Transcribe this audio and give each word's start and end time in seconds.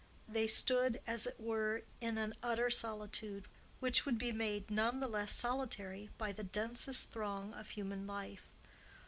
They 0.27 0.47
stood, 0.47 0.99
as 1.05 1.27
it 1.27 1.39
were, 1.39 1.83
in 1.99 2.17
an 2.17 2.33
utter 2.41 2.71
solitude, 2.71 3.47
which 3.79 4.03
would 4.03 4.17
be 4.17 4.31
made 4.31 4.71
none 4.71 4.99
the 4.99 5.07
less 5.07 5.31
solitary 5.31 6.09
by 6.17 6.31
the 6.31 6.43
densest 6.43 7.11
throng 7.11 7.53
of 7.53 7.69
human 7.69 8.07
life. 8.07 8.47